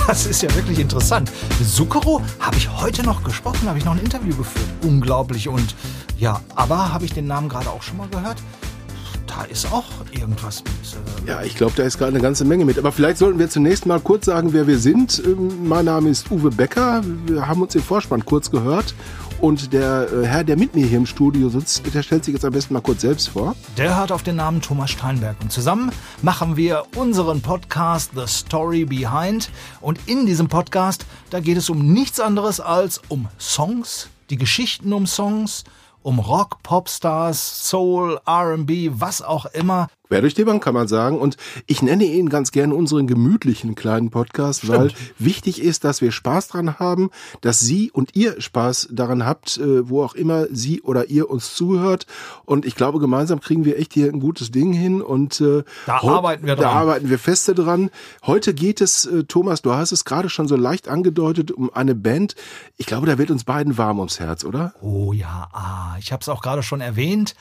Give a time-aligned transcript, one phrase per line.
[0.06, 1.30] das ist ja wirklich interessant.
[1.74, 4.66] Zucchero habe ich heute noch gesprochen, habe ich noch ein Interview geführt.
[4.82, 5.48] Unglaublich.
[5.48, 5.74] Und
[6.18, 8.38] ja, aber habe ich den Namen gerade auch schon mal gehört?
[9.26, 11.24] Da ist auch irgendwas mit.
[11.24, 12.78] Äh, Ja, ich glaube, da ist gerade eine ganze Menge mit.
[12.78, 15.22] Aber vielleicht sollten wir zunächst mal kurz sagen, wer wir sind.
[15.24, 17.02] Ähm, Mein Name ist Uwe Becker.
[17.26, 18.92] Wir haben uns im Vorspann kurz gehört.
[19.40, 22.44] Und der äh, Herr, der mit mir hier im Studio sitzt, der stellt sich jetzt
[22.44, 23.56] am besten mal kurz selbst vor.
[23.78, 25.36] Der hört auf den Namen Thomas Steinberg.
[25.40, 29.50] Und zusammen machen wir unseren Podcast The Story Behind.
[29.80, 34.92] Und in diesem Podcast, da geht es um nichts anderes als um Songs, die Geschichten
[34.92, 35.64] um Songs,
[36.02, 39.88] um Rock, Popstars, Soul, RB, was auch immer.
[40.10, 41.20] Quer durch die Bank kann man sagen.
[41.20, 41.36] Und
[41.68, 46.48] ich nenne ihn ganz gerne unseren gemütlichen kleinen Podcast, weil wichtig ist, dass wir Spaß
[46.48, 47.10] dran haben,
[47.42, 51.54] dass Sie und ihr Spaß daran habt, äh, wo auch immer Sie oder ihr uns
[51.54, 52.06] zuhört.
[52.44, 55.00] Und ich glaube, gemeinsam kriegen wir echt hier ein gutes Ding hin.
[55.00, 56.76] Und äh, Da arbeiten wir Da dran.
[56.76, 57.88] arbeiten wir feste dran.
[58.26, 61.94] Heute geht es, äh, Thomas, du hast es gerade schon so leicht angedeutet, um eine
[61.94, 62.34] Band.
[62.78, 64.74] Ich glaube, da wird uns beiden warm ums Herz, oder?
[64.82, 67.36] Oh ja, ah, ich habe es auch gerade schon erwähnt.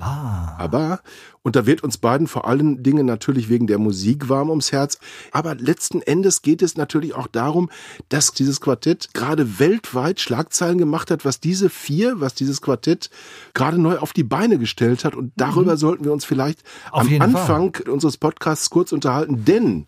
[0.00, 1.00] Aber Aber,
[1.42, 4.98] und da wird uns beiden vor allen Dingen natürlich wegen der Musik warm ums Herz.
[5.32, 7.70] Aber letzten Endes geht es natürlich auch darum,
[8.08, 13.10] dass dieses Quartett gerade weltweit Schlagzeilen gemacht hat, was diese vier, was dieses Quartett
[13.54, 15.14] gerade neu auf die Beine gestellt hat.
[15.14, 16.92] Und darüber sollten wir uns vielleicht Mhm.
[16.92, 17.40] Auf am jeden Fall.
[17.40, 19.44] Anfang unseres Podcasts kurz unterhalten.
[19.44, 19.86] Denn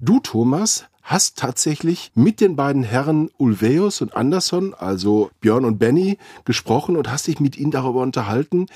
[0.00, 6.18] du, Thomas, hast tatsächlich mit den beiden Herren Ulveus und Anderson, also Björn und Benny,
[6.44, 8.66] gesprochen und hast dich mit ihnen darüber unterhalten,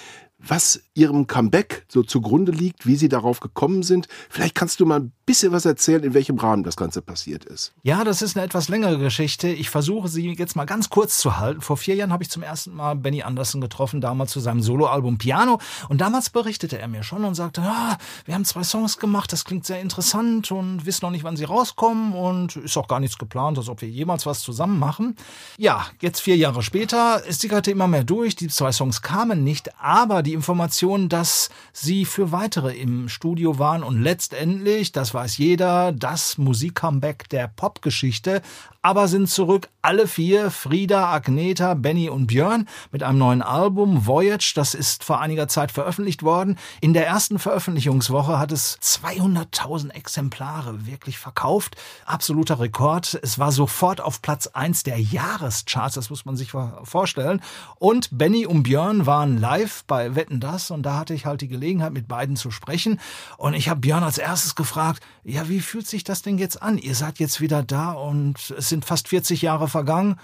[0.46, 4.08] was ihrem Comeback so zugrunde liegt, wie sie darauf gekommen sind.
[4.28, 7.72] Vielleicht kannst du mal ein bisschen was erzählen, in welchem Rahmen das Ganze passiert ist.
[7.82, 9.48] Ja, das ist eine etwas längere Geschichte.
[9.48, 11.60] Ich versuche sie jetzt mal ganz kurz zu halten.
[11.60, 15.18] Vor vier Jahren habe ich zum ersten Mal Benny Anderson getroffen, damals zu seinem Soloalbum
[15.18, 15.60] Piano.
[15.88, 19.44] Und damals berichtete er mir schon und sagte, ah, wir haben zwei Songs gemacht, das
[19.44, 23.18] klingt sehr interessant und wissen noch nicht, wann sie rauskommen und ist auch gar nichts
[23.18, 25.16] geplant, als ob wir jemals was zusammen machen.
[25.58, 29.70] Ja, jetzt vier Jahre später, es sickerte immer mehr durch, die zwei Songs kamen nicht,
[29.78, 33.82] aber die Information, dass sie für weitere im Studio waren.
[33.82, 38.42] Und letztendlich, das weiß jeder, das Musik-Comeback der Popgeschichte,
[38.82, 44.52] aber sind zurück alle vier, Frieda, Agneta, Benny und Björn, mit einem neuen Album, Voyage,
[44.54, 46.58] das ist vor einiger Zeit veröffentlicht worden.
[46.80, 51.76] In der ersten Veröffentlichungswoche hat es 200.000 Exemplare wirklich verkauft.
[52.06, 53.18] Absoluter Rekord.
[53.22, 57.42] Es war sofort auf Platz eins der Jahrescharts, das muss man sich vor- vorstellen.
[57.78, 61.48] Und Benny und Björn waren live bei Wetten Das und da hatte ich halt die
[61.48, 63.00] Gelegenheit, mit beiden zu sprechen.
[63.36, 66.78] Und ich habe Björn als erstes gefragt, ja, wie fühlt sich das denn jetzt an?
[66.78, 70.16] Ihr seid jetzt wieder da und es sind fast 40 Jahre vergangen.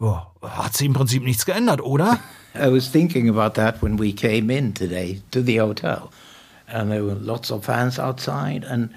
[0.00, 2.18] Ja, hat sich im Prinzip nichts geändert, oder?
[2.54, 6.10] I was thinking about that when we came in today to the hotel,
[6.66, 8.90] and there were lots of fans outside, and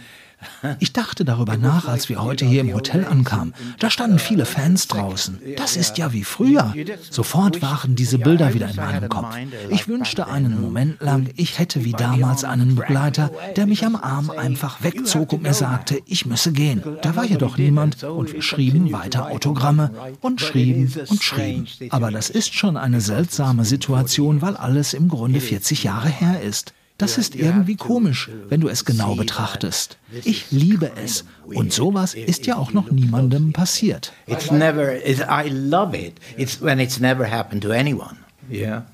[0.79, 3.53] Ich dachte darüber nach, als wir heute hier im Hotel ankamen.
[3.79, 5.39] Da standen viele Fans draußen.
[5.55, 6.73] Das ist ja wie früher.
[7.09, 9.35] Sofort waren diese Bilder wieder in meinem Kopf.
[9.69, 14.29] Ich wünschte einen Moment lang, ich hätte wie damals einen Begleiter, der mich am Arm
[14.29, 16.83] einfach wegzog und mir sagte, ich müsse gehen.
[17.01, 21.67] Da war jedoch niemand und wir schrieben weiter Autogramme und schrieben und schrieben.
[21.89, 26.73] Aber das ist schon eine seltsame Situation, weil alles im Grunde 40 Jahre her ist.
[26.97, 29.97] Das ist irgendwie komisch, wenn du es genau betrachtest.
[30.23, 31.25] Ich liebe es.
[31.45, 34.13] Und sowas ist ja auch noch niemandem passiert.
[34.25, 34.95] it's never.
[35.05, 36.15] It's, I love it.
[36.37, 38.17] It's when it's never happened to anyone.
[38.49, 38.85] Yeah.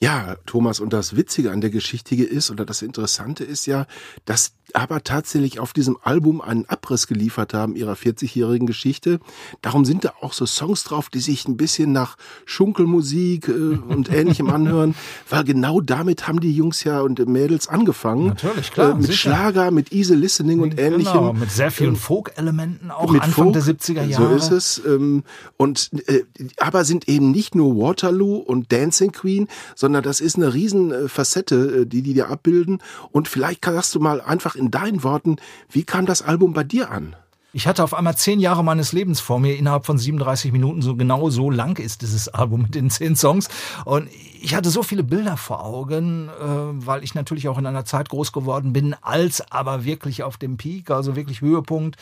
[0.00, 3.86] Ja, Thomas, und das Witzige an der Geschichte ist, oder das Interessante ist ja,
[4.26, 9.18] dass aber tatsächlich auf diesem Album einen Abriss geliefert haben ihrer 40-jährigen Geschichte.
[9.62, 14.12] Darum sind da auch so Songs drauf, die sich ein bisschen nach Schunkelmusik äh, und
[14.12, 14.94] ähnlichem anhören,
[15.30, 18.26] weil genau damit haben die Jungs ja und Mädels angefangen.
[18.26, 19.16] Natürlich, klar, Äh, mit sicher.
[19.16, 21.12] Schlager, mit Easy Listening und ähnlichem.
[21.12, 24.38] Genau, mit sehr vielen Ähm, Folk-Elementen auch mit Anfang Folk, der 70er Jahre.
[24.38, 24.82] So ist es.
[24.86, 25.24] Ähm,
[25.56, 26.24] und äh,
[26.58, 31.08] aber sind eben nicht nur Waterloo und Dancing Queen, sondern das ist eine riesen äh,
[31.08, 32.82] Facette, äh, die die da abbilden.
[33.10, 35.36] Und vielleicht kannst du mal einfach in deinen Worten,
[35.70, 37.16] wie kam das Album bei dir an?
[37.58, 40.94] Ich hatte auf einmal zehn Jahre meines Lebens vor mir, innerhalb von 37 Minuten, so
[40.94, 43.48] genau so lang ist dieses Album mit den zehn Songs.
[43.84, 44.08] Und
[44.40, 48.10] ich hatte so viele Bilder vor Augen, äh, weil ich natürlich auch in einer Zeit
[48.10, 51.96] groß geworden bin, als aber wirklich auf dem Peak, also wirklich Höhepunkt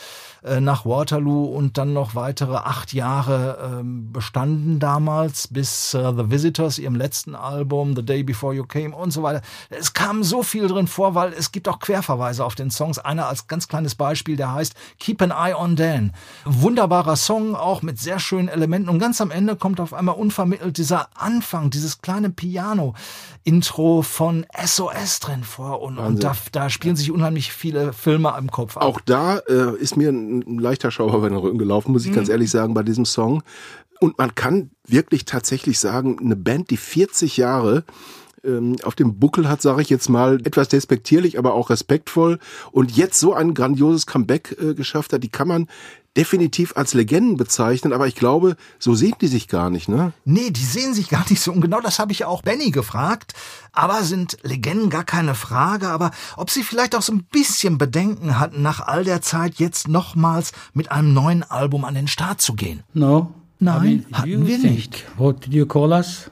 [0.45, 6.31] äh, nach Waterloo und dann noch weitere acht Jahre ähm, bestanden damals, bis äh, The
[6.31, 9.41] Visitors, ihrem letzten Album, The Day Before You Came und so weiter.
[9.71, 12.99] Es kam so viel drin vor, weil es gibt auch Querverweise auf den Songs.
[12.99, 16.13] Einer als ganz kleines Beispiel, der heißt Keep an Eye on Dan.
[16.45, 18.89] Wunderbarer Song, auch mit sehr schönen Elementen.
[18.89, 25.21] Und ganz am Ende kommt auf einmal unvermittelt dieser Anfang, dieses kleine Piano-Intro von SOS
[25.21, 25.83] drin vor.
[25.83, 28.85] Und, und da, da spielen sich unheimlich viele Filme im Kopf ab.
[28.85, 32.13] Auch da äh, ist mir ein, ein leichter Schauer über den Rücken gelaufen, muss ich
[32.13, 33.43] ganz ehrlich sagen, bei diesem Song.
[34.01, 37.85] Und man kann wirklich tatsächlich sagen, eine Band, die 40 Jahre
[38.47, 42.39] ähm, auf dem Buckel hat, sage ich jetzt mal, etwas despektierlich, aber auch respektvoll
[42.73, 45.67] und jetzt so ein grandioses Comeback äh, geschafft hat, die kann man
[46.17, 50.13] definitiv als Legenden bezeichnen, aber ich glaube, so sehen die sich gar nicht, ne?
[50.25, 51.53] Nee, die sehen sich gar nicht so.
[51.53, 53.35] Und genau das habe ich auch Benny gefragt.
[53.73, 55.89] Aber sind Legenden gar keine Frage.
[55.89, 59.89] Aber ob sie vielleicht auch so ein bisschen Bedenken hatten, nach all der Zeit jetzt
[59.89, 62.83] nochmals mit einem neuen Album an den Start zu gehen.
[62.95, 63.35] No.
[63.59, 65.05] Nein, I mean, hatten wir think, nicht.
[65.17, 66.31] What do you call us?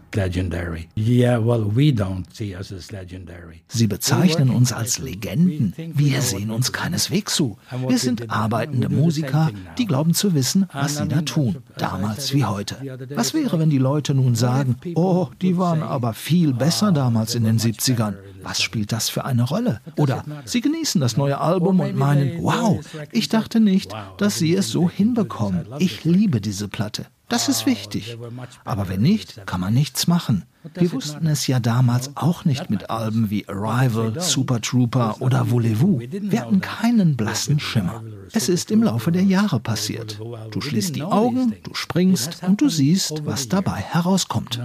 [3.69, 5.75] Sie bezeichnen uns als Legenden.
[5.77, 7.59] Wir sehen uns keineswegs so.
[7.89, 12.77] Wir sind arbeitende Musiker, die glauben zu wissen, was sie da tun, damals wie heute.
[13.15, 17.45] Was wäre, wenn die Leute nun sagen, oh, die waren aber viel besser damals in
[17.45, 18.15] den 70ern?
[18.43, 19.81] Was spielt das für eine Rolle?
[19.97, 22.79] Oder sie genießen das neue Album und meinen, wow,
[23.11, 25.67] ich dachte nicht, dass sie es so hinbekommen.
[25.79, 27.07] Ich liebe diese Platte.
[27.29, 28.17] Das ist wichtig.
[28.65, 30.45] Aber wenn nicht, kann man nichts machen.
[30.75, 36.01] Wir wussten es ja damals auch nicht mit Alben wie Arrival, Super Trooper oder Voulez-vous.
[36.11, 38.03] Wir hatten keinen blassen Schimmer.
[38.33, 40.19] Es ist im Laufe der Jahre passiert.
[40.51, 44.61] Du schließt die Augen, du springst und du siehst, was dabei herauskommt.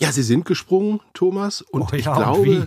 [0.00, 2.62] Ja, sie sind gesprungen, Thomas, und Oh ich ja, glaube, wie?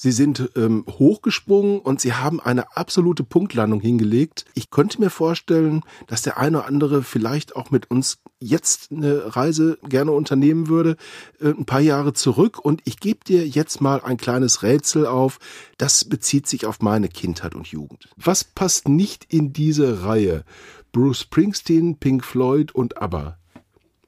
[0.00, 4.44] Sie sind ähm, hochgesprungen und sie haben eine absolute Punktlandung hingelegt.
[4.54, 9.34] Ich könnte mir vorstellen, dass der eine oder andere vielleicht auch mit uns jetzt eine
[9.34, 10.96] Reise gerne unternehmen würde,
[11.40, 12.64] äh, ein paar Jahre zurück.
[12.64, 15.40] Und ich gebe dir jetzt mal ein kleines Rätsel auf.
[15.78, 18.08] Das bezieht sich auf meine Kindheit und Jugend.
[18.16, 20.44] Was passt nicht in diese Reihe?
[20.92, 23.36] Bruce Springsteen, Pink Floyd und ABBA.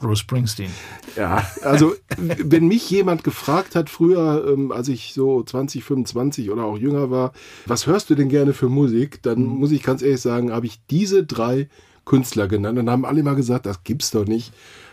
[0.01, 0.71] Bruce Springsteen.
[1.17, 6.65] Ja, also wenn mich jemand gefragt hat früher, ähm, als ich so 20, 25 oder
[6.65, 7.33] auch jünger war,
[7.67, 10.81] was hörst du denn gerne für Musik, dann muss ich ganz ehrlich sagen, habe ich
[10.89, 11.69] diese drei
[12.05, 14.53] Künstler genannt und haben alle mal gesagt, das gibt's doch nicht.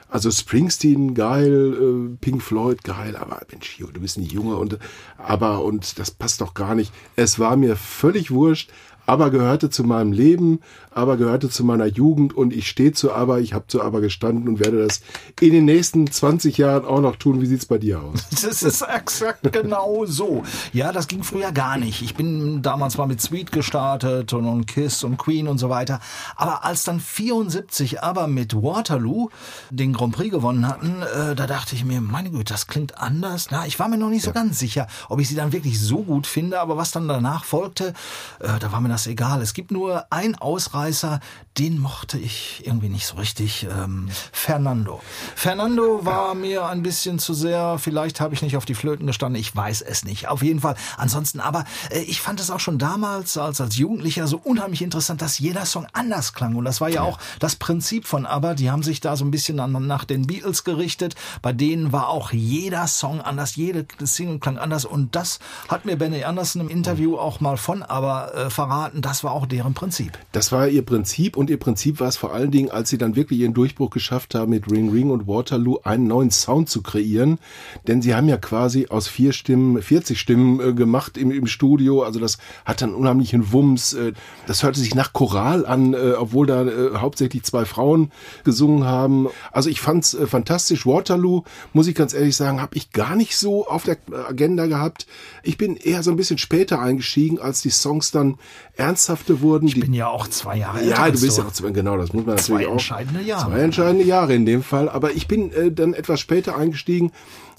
[0.10, 4.80] Also Springsteen geil, äh, Pink Floyd geil, aber Mensch, du bist nicht Junge und
[5.18, 6.94] aber und das passt doch gar nicht.
[7.18, 8.72] Es war mir völlig wurscht,
[9.08, 10.60] aber gehörte zu meinem Leben,
[10.92, 14.48] aber gehörte zu meiner Jugend und ich stehe zu aber, ich habe zu aber gestanden
[14.50, 15.02] und werde das
[15.40, 17.42] in den nächsten 20 Jahren auch noch tun.
[17.42, 18.26] Wie sieht's bei dir aus?
[18.48, 20.44] Das ist exakt genau so.
[20.74, 22.02] Ja, das ging früher gar nicht.
[22.02, 26.00] Ich bin damals mal mit Sweet gestartet und, und Kiss und Queen und so weiter.
[26.36, 29.30] Aber als dann 74 aber mit Waterloo
[29.70, 33.48] den Grand Prix gewonnen hatten, äh, da dachte ich mir, meine Güte, das klingt anders.
[33.52, 36.04] Na, ich war mir noch nicht so ganz sicher, ob ich sie dann wirklich so
[36.04, 36.60] gut finde.
[36.60, 37.94] Aber was dann danach folgte,
[38.40, 39.42] äh, da war mir das egal.
[39.42, 41.20] Es gibt nur einen Ausreißer,
[41.58, 43.68] den mochte ich irgendwie nicht so richtig.
[43.70, 45.02] Ähm, Fernando.
[45.36, 49.40] Fernando war mir ein bisschen zu sehr, vielleicht habe ich nicht auf die Flöten gestanden,
[49.40, 50.28] ich weiß es nicht.
[50.28, 50.76] Auf jeden Fall.
[50.98, 55.22] Ansonsten, aber äh, ich fand es auch schon damals als, als Jugendlicher so unheimlich interessant,
[55.22, 56.56] dass jeder Song anders klang.
[56.56, 58.54] Und das war ja auch das Prinzip von ABBA.
[58.54, 61.16] Die haben sich da so ein bisschen an, nach den Beatles gerichtet.
[61.42, 64.86] Bei denen war auch jeder Song anders, jede Single klang anders.
[64.86, 69.02] Und das hat mir Benny Anderson im Interview auch mal von ABBA äh, verraten verraten,
[69.02, 70.18] das war auch deren Prinzip.
[70.32, 73.16] Das war ihr Prinzip und ihr Prinzip war es vor allen Dingen, als sie dann
[73.16, 77.40] wirklich ihren Durchbruch geschafft haben, mit Ring Ring und Waterloo einen neuen Sound zu kreieren.
[77.88, 82.04] Denn sie haben ja quasi aus vier Stimmen 40 Stimmen äh, gemacht im, im Studio.
[82.04, 83.94] Also das hat dann unheimlichen Wumms.
[83.94, 84.14] Äh,
[84.46, 88.12] das hörte sich nach Choral an, äh, obwohl da äh, hauptsächlich zwei Frauen
[88.44, 89.28] gesungen haben.
[89.52, 90.86] Also ich fand's äh, fantastisch.
[90.86, 95.08] Waterloo, muss ich ganz ehrlich sagen, habe ich gar nicht so auf der Agenda gehabt.
[95.44, 98.38] Ich bin eher so ein bisschen später eingestiegen, als die Songs dann
[98.78, 99.68] ernsthafter wurden.
[99.68, 102.26] Ich bin ja auch zwei Jahre Ja, du bist ja auch zwei, genau, das muss
[102.26, 102.72] man Zwei natürlich auch.
[102.74, 103.50] entscheidende Jahre.
[103.52, 104.90] Zwei entscheidende Jahre in dem Fall.
[104.90, 107.12] Aber ich bin äh, dann etwas später eingestiegen,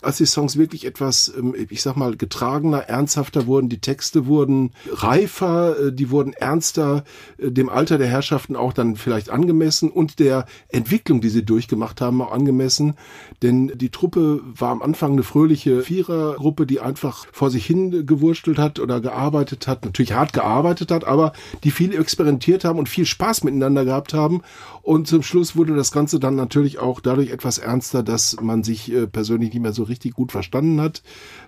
[0.02, 3.68] als die Songs wirklich etwas, ähm, ich sag mal, getragener, ernsthafter wurden.
[3.68, 7.04] Die Texte wurden reifer, äh, die wurden ernster,
[7.38, 12.00] äh, dem Alter der Herrschaften auch dann vielleicht angemessen und der Entwicklung, die sie durchgemacht
[12.00, 12.94] haben, auch angemessen.
[13.42, 18.58] Denn die Truppe war am Anfang eine fröhliche Vierergruppe, die einfach vor sich hin gewurstelt
[18.58, 21.32] hat oder gearbeitet hat, natürlich hart gearbeitet hat, aber
[21.64, 24.42] die viel experimentiert haben und viel Spaß miteinander gehabt haben.
[24.82, 28.92] Und zum Schluss wurde das Ganze dann natürlich auch dadurch etwas ernster, dass man sich
[28.92, 31.02] äh, persönlich nicht mehr so richtig gut verstanden hat.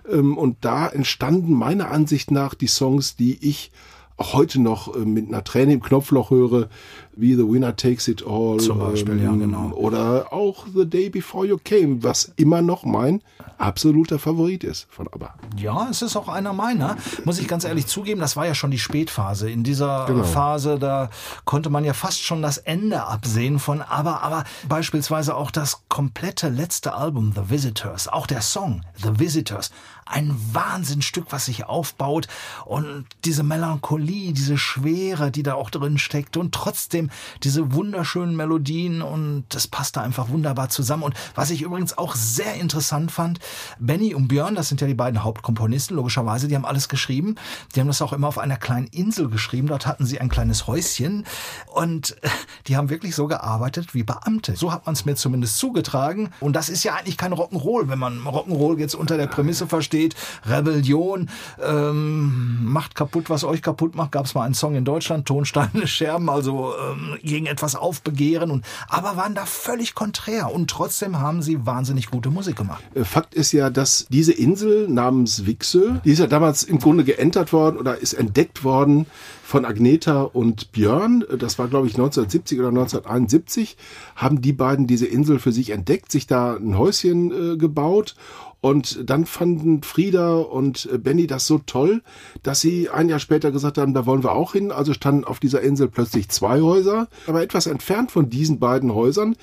[0.09, 3.71] Ähm, und da entstanden meiner Ansicht nach die Songs, die ich
[4.17, 6.69] auch heute noch äh, mit einer Träne im Knopfloch höre,
[7.15, 8.57] wie The Winner Takes It All.
[8.59, 9.71] Zum Beispiel, ja, genau.
[9.73, 13.21] Oder auch The Day Before You Came, was immer noch mein
[13.57, 15.35] absoluter Favorit ist von ABBA.
[15.57, 16.97] Ja, es ist auch einer meiner.
[17.25, 19.49] Muss ich ganz ehrlich zugeben, das war ja schon die Spätphase.
[19.51, 20.23] In dieser Genau.
[20.23, 21.09] Phase, da
[21.45, 26.49] konnte man ja fast schon das Ende absehen von aber, aber beispielsweise auch das komplette
[26.49, 29.69] letzte Album The Visitors, auch der Song The Visitors,
[30.05, 32.27] ein Wahnsinnstück, was sich aufbaut
[32.65, 37.00] und diese Melancholie, diese Schwere, die da auch drin steckt und trotzdem
[37.43, 41.03] diese wunderschönen Melodien und das passte einfach wunderbar zusammen.
[41.03, 43.39] Und was ich übrigens auch sehr interessant fand,
[43.79, 47.35] Benny und Björn, das sind ja die beiden Hauptkomponisten, logischerweise, die haben alles geschrieben.
[47.75, 49.67] Die haben das auch immer auf einer kleinen Insel geschrieben.
[49.67, 51.25] Dort hatten sie ein kleines Häuschen
[51.73, 52.29] und äh,
[52.67, 54.55] die haben wirklich so gearbeitet wie Beamte.
[54.55, 56.29] So hat man es mir zumindest zugetragen.
[56.39, 60.15] Und das ist ja eigentlich kein Rock'n'Roll, wenn man Rock'n'Roll jetzt unter der Prämisse versteht.
[60.45, 61.29] Rebellion,
[61.63, 64.11] ähm, macht kaputt, was euch kaputt macht.
[64.11, 68.51] Gab es mal einen Song in Deutschland, Tonsteine Scherben, also ähm, gegen etwas aufbegehren.
[68.51, 70.51] Und, aber waren da völlig konträr.
[70.51, 72.83] Und trotzdem haben sie wahnsinnig gute Musik gemacht.
[72.93, 77.03] Äh, Fakt ist ja, dass diese Insel namens Wixö, die ist ja damals im Grunde
[77.03, 79.05] geentert worden oder ist entdeckt worden
[79.43, 81.25] von Agneta und Björn.
[81.37, 83.75] Das war, glaube ich, 1970 oder 1971,
[84.15, 88.15] haben die beiden diese Insel für sich entdeckt, sich da ein Häuschen äh, gebaut.
[88.61, 92.03] Und dann fanden Frieda und äh, Benny das so toll,
[92.43, 94.71] dass sie ein Jahr später gesagt haben, da wollen wir auch hin.
[94.71, 97.07] Also standen auf dieser Insel plötzlich zwei Häuser.
[97.25, 99.35] Aber etwas entfernt von diesen beiden Häusern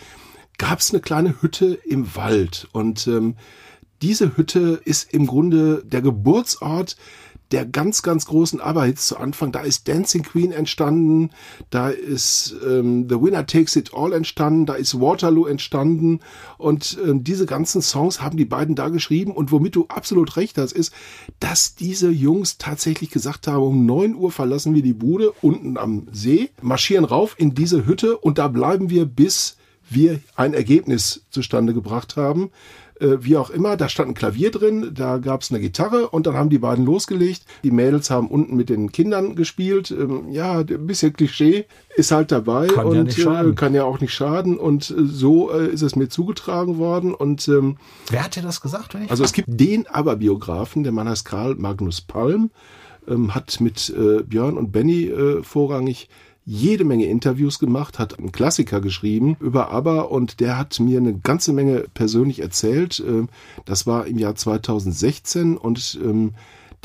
[0.56, 2.68] gab es eine kleine Hütte im Wald.
[2.72, 3.34] Und ähm,
[4.02, 6.96] diese Hütte ist im Grunde der Geburtsort
[7.50, 9.52] der ganz, ganz großen ABBA-Hits zu Anfang.
[9.52, 11.30] Da ist Dancing Queen entstanden,
[11.70, 16.20] da ist ähm, The Winner Takes It All entstanden, da ist Waterloo entstanden
[16.58, 20.58] und ähm, diese ganzen Songs haben die beiden da geschrieben und womit du absolut recht
[20.58, 20.92] hast, ist,
[21.40, 26.08] dass diese Jungs tatsächlich gesagt haben, um 9 Uhr verlassen wir die Bude unten am
[26.12, 29.56] See, marschieren rauf in diese Hütte und da bleiben wir bis
[29.90, 32.50] wir ein Ergebnis zustande gebracht haben.
[33.00, 36.26] Äh, wie auch immer, da stand ein Klavier drin, da gab es eine Gitarre und
[36.26, 37.42] dann haben die beiden losgelegt.
[37.62, 39.90] Die Mädels haben unten mit den Kindern gespielt.
[39.90, 43.52] Ähm, ja, ein bisschen Klischee ist halt dabei Kann ja und schaden.
[43.52, 44.58] Äh, kann ja auch nicht schaden.
[44.58, 47.14] Und äh, so äh, ist es mir zugetragen worden.
[47.14, 47.76] Und ähm,
[48.10, 48.94] Wer hat dir das gesagt?
[48.94, 52.50] Wenn ich also es gibt den Aber-Biografen, der Mann heißt Karl Magnus Palm,
[53.08, 56.08] ähm, hat mit äh, Björn und Benny äh, vorrangig
[56.48, 61.18] jede Menge Interviews gemacht, hat einen Klassiker geschrieben über ABBA und der hat mir eine
[61.18, 63.04] ganze Menge persönlich erzählt.
[63.06, 63.28] Ähm,
[63.66, 66.32] Das war im Jahr 2016 und ähm,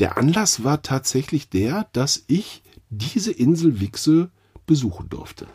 [0.00, 4.28] der Anlass war tatsächlich der, dass ich diese Insel Wichse
[4.66, 5.46] besuchen durfte.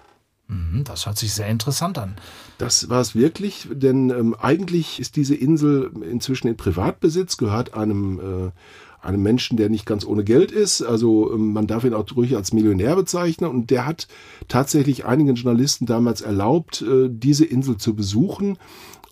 [0.50, 2.16] Hm, Das hört sich sehr interessant an.
[2.58, 8.20] Das war es wirklich, denn ähm, eigentlich ist diese Insel inzwischen in Privatbesitz, gehört einem,
[8.20, 10.82] äh, einem Menschen, der nicht ganz ohne Geld ist.
[10.82, 13.50] Also ähm, man darf ihn auch ruhig als Millionär bezeichnen.
[13.50, 14.08] Und der hat
[14.48, 18.58] tatsächlich einigen Journalisten damals erlaubt, äh, diese Insel zu besuchen.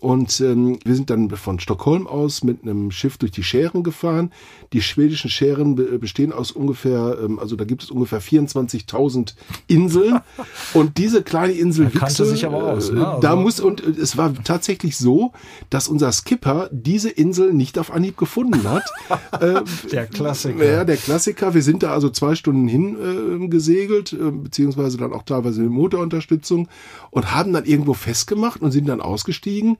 [0.00, 4.32] Und ähm, wir sind dann von Stockholm aus mit einem Schiff durch die Schären gefahren.
[4.72, 9.34] Die schwedischen Schären be bestehen aus ungefähr, ähm, also da gibt es ungefähr 24.000
[9.66, 10.20] Inseln.
[10.74, 13.00] Und diese kleine Insel Er kannte Wichse, sich aber aus, ne?
[13.00, 15.32] äh, Also- da muss und äh, es war tatsächlich so,
[15.70, 18.84] dass unser Skipper diese Insel nicht auf Anhieb gefunden hat.
[19.40, 20.64] äh, Der Klassiker.
[20.64, 21.54] ja, der Klassiker.
[21.54, 25.70] Wir sind da also zwei Stunden hin äh, gesegelt, äh, beziehungsweise dann auch teilweise mit
[25.72, 26.68] Motorunterstützung
[27.10, 29.76] und haben dann irgendwo festgemacht und sind dann ausgestiegen.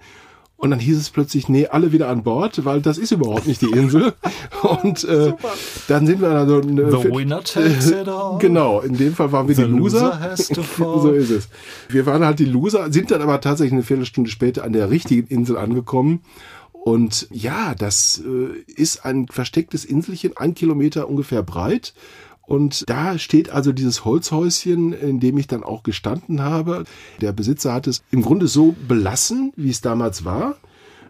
[0.60, 3.62] Und dann hieß es plötzlich, nee, alle wieder an Bord, weil das ist überhaupt nicht
[3.62, 4.12] die Insel.
[4.82, 5.32] Und äh,
[5.86, 8.38] dann sind wir also eine, The winner takes it all.
[8.38, 10.00] Genau, in dem Fall waren wir The die Loser.
[10.00, 11.00] loser has to fall.
[11.00, 11.48] so ist es.
[11.88, 15.28] Wir waren halt die Loser, sind dann aber tatsächlich eine Viertelstunde später an der richtigen
[15.28, 16.22] Insel angekommen.
[16.72, 21.94] Und ja, das äh, ist ein verstecktes Inselchen, ein Kilometer ungefähr breit.
[22.48, 26.84] Und da steht also dieses Holzhäuschen, in dem ich dann auch gestanden habe.
[27.20, 30.56] Der Besitzer hat es im Grunde so belassen, wie es damals war.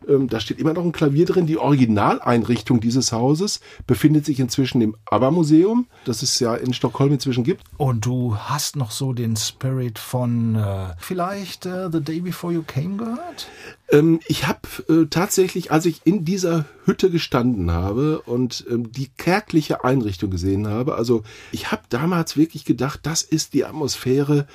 [0.08, 1.46] Ähm, Da steht immer noch ein Klavier drin.
[1.46, 7.44] Die Originaleinrichtung dieses Hauses befindet sich inzwischen im ABBA-Museum, das es ja in Stockholm inzwischen
[7.44, 7.62] gibt.
[7.76, 12.62] Und du hast noch so den Spirit von äh, vielleicht äh, The Day Before You
[12.66, 13.48] Came gehört?
[13.90, 19.08] Ähm, ich habe äh, tatsächlich, als ich in dieser Hütte gestanden habe und ähm, die
[19.16, 21.22] kärgliche Einrichtung gesehen habe, also
[21.52, 24.46] ich habe damals wirklich gedacht, das ist die Atmosphäre,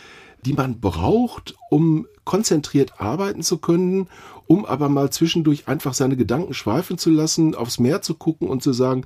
[0.46, 4.08] die man braucht, um konzentriert arbeiten zu können,
[4.48, 8.62] um aber mal zwischendurch einfach seine Gedanken schweifen zu lassen, aufs Meer zu gucken und
[8.62, 9.06] zu sagen,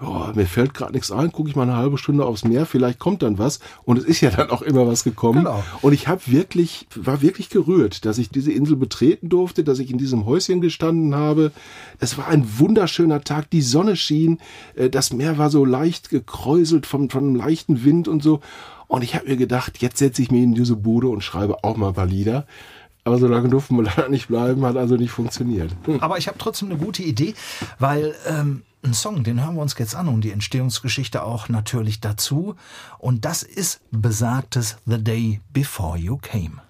[0.00, 2.98] oh, mir fällt gerade nichts ein, gucke ich mal eine halbe Stunde aufs Meer, vielleicht
[2.98, 3.60] kommt dann was.
[3.84, 5.44] Und es ist ja dann auch immer was gekommen.
[5.44, 5.62] Genau.
[5.82, 9.90] Und ich habe wirklich, war wirklich gerührt, dass ich diese Insel betreten durfte, dass ich
[9.90, 11.52] in diesem Häuschen gestanden habe.
[12.00, 14.40] Es war ein wunderschöner Tag, die Sonne schien,
[14.74, 18.40] äh, das Meer war so leicht gekräuselt von, von einem leichten Wind und so.
[18.88, 21.76] Und ich habe mir gedacht, jetzt setze ich mich in diese Bude und schreibe auch
[21.76, 22.46] mal ein paar Lieder.
[23.04, 25.70] Aber so lange durften wir leider nicht bleiben, hat also nicht funktioniert.
[26.00, 27.34] Aber ich habe trotzdem eine gute Idee,
[27.78, 32.00] weil ähm, ein Song, den hören wir uns jetzt an und die Entstehungsgeschichte auch natürlich
[32.00, 32.54] dazu.
[32.98, 36.60] Und das ist besagtes The Day Before You Came.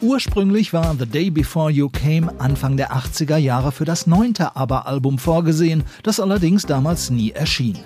[0.00, 5.18] Ursprünglich war The Day Before You Came Anfang der 80er Jahre für das neunte ABBA-Album
[5.18, 7.76] vorgesehen, das allerdings damals nie erschien.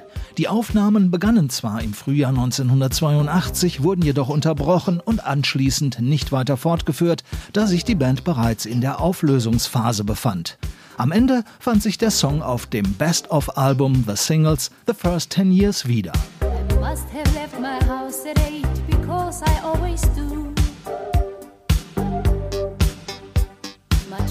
[0.40, 7.24] Die Aufnahmen begannen zwar im Frühjahr 1982, wurden jedoch unterbrochen und anschließend nicht weiter fortgeführt,
[7.52, 10.56] da sich die Band bereits in der Auflösungsphase befand.
[10.96, 15.86] Am Ende fand sich der Song auf dem Best-of-Album The Singles The First Ten Years
[15.86, 16.12] wieder.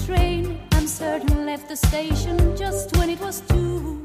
[0.06, 4.00] Train, I'm certain, left the station just when it was two.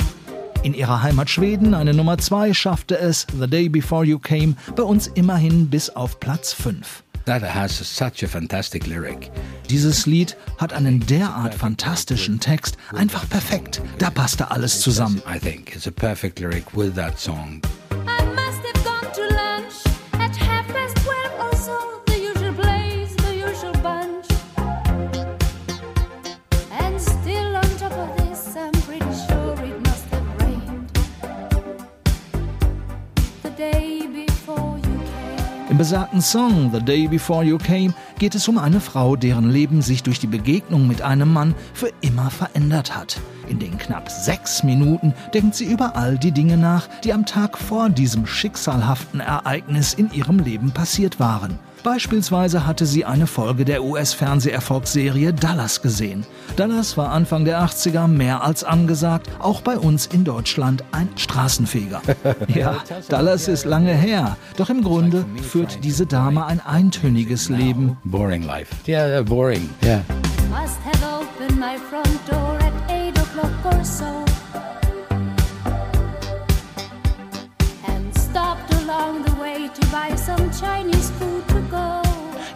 [0.65, 4.81] In ihrer Heimat Schweden, eine Nummer 2, schaffte es The Day Before You Came bei
[4.81, 7.03] uns immerhin bis auf Platz 5.
[7.25, 9.29] That has such a fantastic lyric.
[9.69, 13.79] Dieses Lied hat einen derart fantastischen Text, einfach perfekt.
[14.00, 15.22] Da passte alles zusammen.
[15.31, 17.62] I think it's a perfect lyric with that song.
[35.75, 39.82] Im besagten Song The Day Before You Came geht es um eine Frau, deren Leben
[39.82, 43.19] sich durch die Begegnung mit einem Mann für immer verändert hat.
[43.49, 47.58] In den knapp sechs Minuten denkt sie über all die Dinge nach, die am Tag
[47.58, 51.60] vor diesem schicksalhaften Ereignis in ihrem Leben passiert waren.
[51.86, 56.26] Beispielsweise hatte sie eine Folge der US-Fernseherfolgsserie Dallas gesehen.
[56.56, 62.02] Dallas war Anfang der 80er mehr als angesagt, auch bei uns in Deutschland ein Straßenfeger.
[62.48, 67.98] Ja, Dallas ist lange her, doch im Grunde führt diese Dame ein eintöniges Leben.
[68.04, 68.74] Boring life.
[68.88, 69.69] Yeah, they're boring.
[69.84, 70.02] Yeah.
[70.50, 74.06] Must have opened my front door at eight o'clock or so.
[77.88, 81.55] And stopped along the way to buy some Chinese food.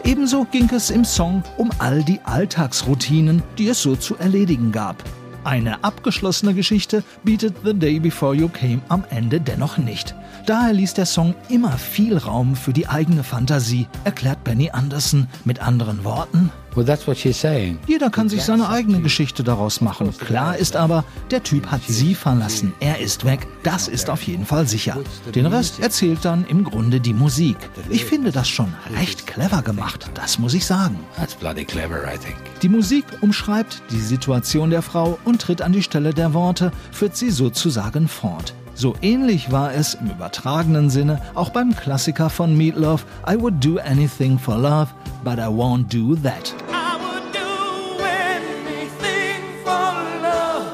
[0.04, 5.02] Ebenso ging es im Song um all die Alltagsroutinen, die es so zu erledigen gab.
[5.44, 10.14] Eine abgeschlossene Geschichte bietet The Day Before You Came am Ende dennoch nicht.
[10.46, 15.60] Daher ließ der Song immer viel Raum für die eigene Fantasie, erklärt Benny Anderson mit
[15.60, 16.50] anderen Worten.
[16.74, 17.78] Well, that's what she's saying.
[17.86, 20.16] Jeder kann sich seine eigene Geschichte daraus machen.
[20.18, 22.72] Klar ist aber, der Typ hat sie verlassen.
[22.80, 23.46] Er ist weg.
[23.62, 24.98] Das ist auf jeden Fall sicher.
[25.34, 27.56] Den Rest erzählt dann im Grunde die Musik.
[27.88, 30.98] Ich finde das schon recht clever gemacht, das muss ich sagen.
[31.16, 32.36] That's bloody clever, I think.
[32.62, 37.16] Die Musik umschreibt die Situation der Frau und tritt an die Stelle der Worte, führt
[37.16, 38.54] sie sozusagen fort.
[38.80, 43.76] So ähnlich war es im übertragenen Sinne auch beim Klassiker von Meatloaf I would do
[43.76, 44.88] anything for love,
[45.22, 46.54] but I won't do that.
[46.70, 50.64] I would do anything for love,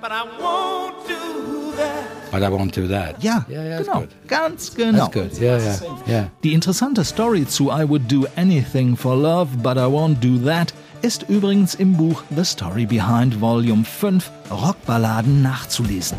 [0.00, 2.32] but I won't do that.
[2.32, 3.22] But I won't do that.
[3.22, 4.10] Ja, Yeah, yeah, that's genau, good.
[4.26, 5.06] ganz genau.
[5.06, 5.40] That's good.
[5.40, 6.24] Yeah, yeah, yeah.
[6.42, 10.74] Die interessante Story zu I would do anything for love, but I won't do that
[11.02, 16.16] ist übrigens im Buch The Story Behind Volume 5 Rockballaden nachzulesen.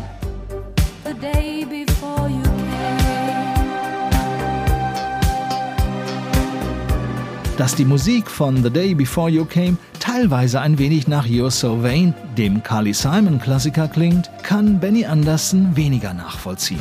[7.56, 11.82] Dass die Musik von The Day Before You Came teilweise ein wenig nach You're So
[11.82, 16.80] Vain, dem Carly Simon Klassiker klingt, kann Benny Anderson weniger nachvollziehen.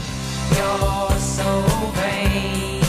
[0.51, 1.43] You're so
[1.93, 2.81] vain.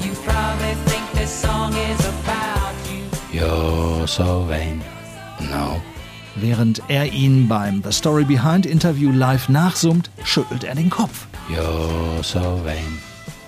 [0.00, 3.40] You probably think this song is about you.
[3.40, 4.82] You're so vain.
[5.50, 5.80] No.
[6.36, 11.26] Während er ihn beim The Story Behind Interview live nachsummt, schüttelt er den Kopf.
[11.48, 12.98] You're so vain.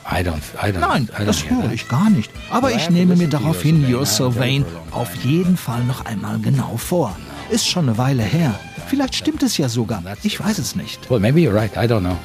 [0.04, 2.30] I don't, I don't, Nein, I don't das höre ich gar nicht.
[2.50, 4.64] Aber Well, ich nehme mir daraufhin You're So Vain.
[4.90, 7.16] Auf jeden Fall noch einmal genau vor.
[7.50, 8.58] Ist schon eine Weile her.
[8.88, 10.02] Vielleicht stimmt es ja sogar.
[10.22, 11.08] Ich weiß es nicht.
[11.08, 11.70] Well, maybe you're right.
[11.76, 12.16] I don't know.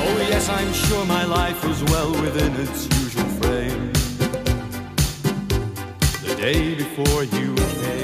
[0.00, 3.92] Oh, yes, I'm sure my life was well within its usual frame.
[6.26, 7.99] The day before you came.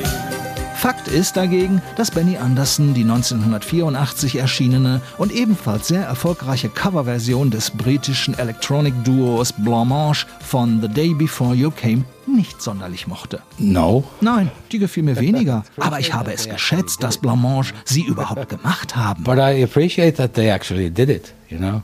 [0.76, 7.70] Fakt ist dagegen, dass Benny Anderson die 1984 erschienene und ebenfalls sehr erfolgreiche Coverversion des
[7.70, 13.40] britischen Electronic-Duos Blancmange von The Day Before You Came nicht sonderlich mochte.
[13.58, 14.04] No.
[14.20, 15.64] Nein, die gefiel mir weniger.
[15.78, 19.24] Aber ich habe es geschätzt, dass Blancmange sie überhaupt gemacht haben.
[19.24, 21.82] But I appreciate that they actually did it, you know?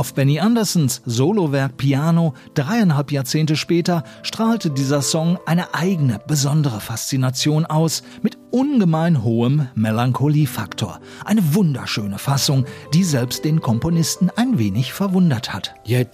[0.00, 7.66] Auf Benny Andersons Solowerk Piano dreieinhalb Jahrzehnte später strahlte dieser Song eine eigene, besondere Faszination
[7.66, 11.00] aus, mit ungemein hohem Melancholiefaktor.
[11.26, 15.74] Eine wunderschöne Fassung, die selbst den Komponisten ein wenig verwundert hat.
[15.86, 16.12] Yeah, it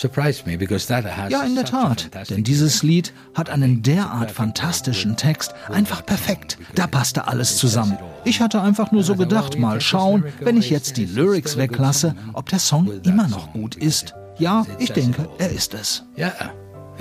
[0.00, 6.56] Ja, in der Tat, denn dieses Lied hat einen derart fantastischen Text, einfach perfekt.
[6.74, 7.98] Da passte alles zusammen.
[8.24, 12.48] Ich hatte einfach nur so gedacht, mal schauen, wenn ich jetzt die Lyrics weglasse, ob
[12.48, 14.14] der Song immer noch gut ist.
[14.38, 16.04] Ja, ich denke, er ist es.
[16.16, 16.32] Yeah,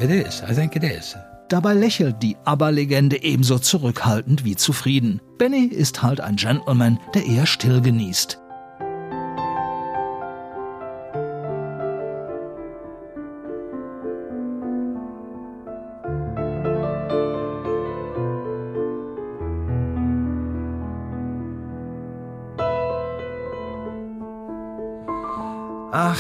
[0.02, 0.42] it is.
[0.50, 1.16] I think it is.
[1.50, 5.22] Dabei lächelt die ABBA-Legende ebenso zurückhaltend wie zufrieden.
[5.38, 8.40] Benny ist halt ein Gentleman, der eher still genießt.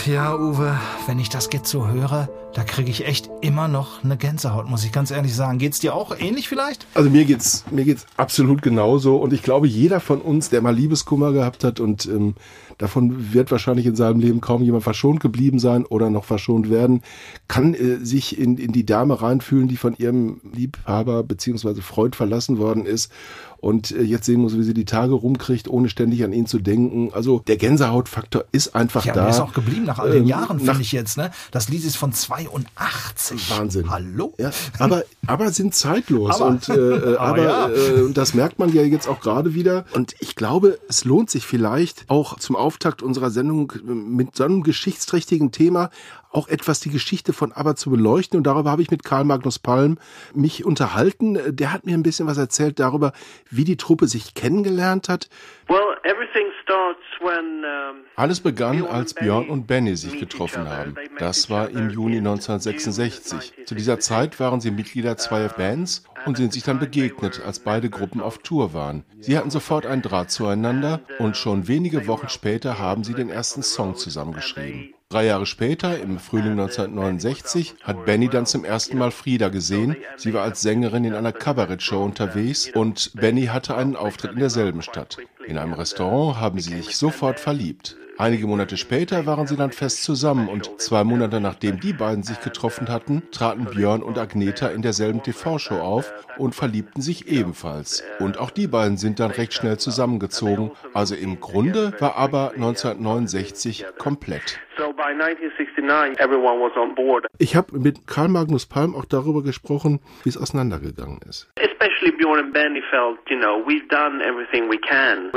[0.08, 4.18] Ja, Uwe, wenn ich das jetzt so höre, da kriege ich echt immer noch eine
[4.18, 5.60] Gänsehaut, muss ich ganz ehrlich sagen.
[5.60, 6.88] Geht's dir auch ähnlich vielleicht?
[6.96, 10.74] Also mir geht's mir geht's absolut genauso und ich glaube jeder von uns, der mal
[10.76, 12.34] Liebeskummer gehabt hat und ähm,
[12.80, 17.04] davon wird wahrscheinlich in seinem Leben kaum jemand verschont geblieben sein oder noch verschont werden,
[17.48, 22.58] kann äh, sich in, in die Dame reinfühlen, die von ihrem Liebhaber beziehungsweise Freund verlassen
[22.58, 23.12] worden ist
[23.60, 26.60] und äh, jetzt sehen muss, wie sie die Tage rumkriegt, ohne ständig an ihn zu
[26.60, 27.10] denken.
[27.14, 29.24] Also der Gänsehautfaktor ist einfach Ja, da.
[29.24, 31.18] mir ist auch geblieben nach all den Ähm, Jahren, finde ich jetzt.
[31.18, 31.32] Ne?
[31.52, 32.14] Das Lied ist von
[32.48, 33.50] 82.
[33.52, 33.90] Wahnsinn.
[33.90, 34.34] Hallo?
[34.38, 37.70] Ja, aber, aber sind zeitlos Aber- und äh, äh, Aber aber ja.
[37.70, 41.46] äh, das merkt man ja jetzt auch gerade wieder und ich glaube, es lohnt sich
[41.46, 45.90] vielleicht auch zum Auftakt unserer Sendung mit so einem geschichtsträchtigen Thema
[46.32, 49.60] auch etwas die Geschichte von ABBA zu beleuchten und darüber habe ich mit Karl Magnus
[49.60, 49.98] Palm
[50.34, 51.40] mich unterhalten.
[51.56, 53.14] Der hat mir ein bisschen was erzählt darüber,
[53.50, 55.30] wie die Truppe sich kennengelernt hat.
[55.68, 60.96] Well, everything starts when um, Alles begann, als Björn und Benny sich getroffen haben.
[61.20, 63.66] Das war im Juni 1966.
[63.66, 67.90] Zu dieser Zeit waren sie Mitglieder zweier Bands und sind sich dann begegnet, als beide
[67.90, 69.04] Gruppen auf Tour waren.
[69.20, 73.64] Sie hatten sofort einen Draht zueinander und schon wenige Wochen später haben sie den ersten
[73.64, 74.94] Song zusammengeschrieben.
[75.10, 79.96] Drei Jahre später, im Frühling 1969, hat Benny dann zum ersten Mal Frieda gesehen.
[80.18, 84.82] Sie war als Sängerin in einer Kabarettshow unterwegs und Benny hatte einen Auftritt in derselben
[84.82, 85.18] Stadt.
[85.48, 87.96] In einem Restaurant haben sie sich sofort verliebt.
[88.20, 92.42] Einige Monate später waren sie dann fest zusammen und zwei Monate nachdem die beiden sich
[92.42, 98.04] getroffen hatten, traten Björn und Agneta in derselben TV-Show auf und verliebten sich ebenfalls.
[98.20, 100.72] Und auch die beiden sind dann recht schnell zusammengezogen.
[100.94, 104.60] Also im Grunde war aber 1969 komplett.
[104.78, 107.26] so by 1969 everyone was on board.
[107.40, 111.50] Ich habe mit Karl Magnus Palm auch darüber gesprochen, wie es auseinandergegangen ist.
[111.56, 115.32] Especially Bjorn and Benny felt, you know, we've done everything we can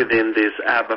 [0.67, 0.97] ABBA.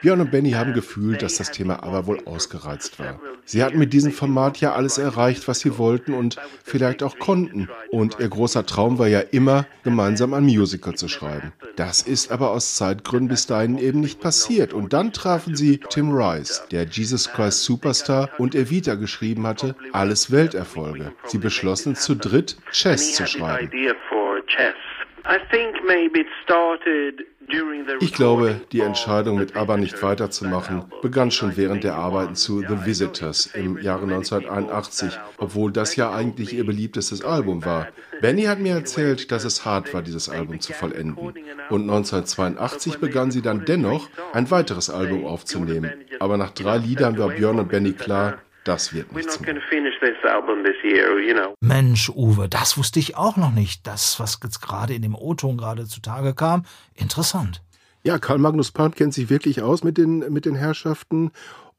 [0.00, 3.20] Björn und Benny haben gefühlt, dass das Thema aber wohl ausgereizt war.
[3.44, 7.68] Sie hatten mit diesem Format ja alles erreicht, was sie wollten und vielleicht auch konnten.
[7.90, 11.52] Und ihr großer Traum war ja immer, gemeinsam ein Musical zu schreiben.
[11.76, 14.74] Das ist aber aus Zeitgründen bis dahin eben nicht passiert.
[14.74, 20.30] Und dann trafen sie Tim Rice, der Jesus Christ Superstar und Evita geschrieben hatte, alles
[20.30, 21.12] Welterfolge.
[21.24, 23.70] Sie beschlossen zu dritt Chess zu schreiben.
[24.46, 24.85] Chess.
[25.28, 30.84] I think maybe it started during the Ich glaube, die Entscheidung, mit ABBA nicht weiterzumachen,
[31.02, 36.52] begann schon während der Arbeiten zu The Visitors im Jahre 1981, obwohl das ja eigentlich
[36.52, 37.88] ihr beliebtestes Album war.
[38.20, 41.16] Benny hat mir erzählt, dass es hart war, dieses Album zu vollenden.
[41.70, 45.92] Und 1982 begann sie dann dennoch, ein weiteres Album aufzunehmen.
[46.20, 49.54] Aber nach drei Liedern war Björn und Benny klar, das wird We're nichts not mehr.
[49.54, 51.54] going to finish this album this year, you know.
[51.60, 53.86] Mensch, Uwe, das wusste ich auch noch nicht.
[53.86, 57.62] Das, was jetzt gerade in dem O-Ton gerade zutage kam, interessant.
[58.02, 61.32] Ja, Karl Magnus Pound kennt sich wirklich aus mit den, mit den Herrschaften.